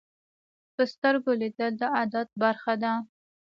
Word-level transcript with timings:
په 0.75 0.83
سترګو 0.93 1.31
لیدل 1.41 1.71
د 1.79 1.81
عادت 1.95 2.29
برخه 2.41 2.73
ده 2.83 2.93